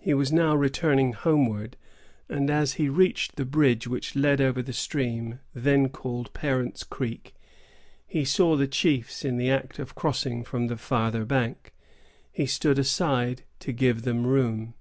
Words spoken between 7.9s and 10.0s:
he saw the chiefs in the act of